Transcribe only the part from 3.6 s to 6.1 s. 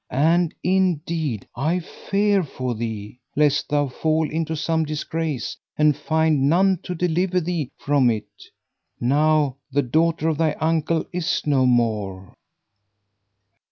thou fall into some disgrace and